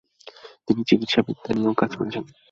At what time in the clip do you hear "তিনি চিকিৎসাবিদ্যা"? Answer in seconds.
0.67-1.51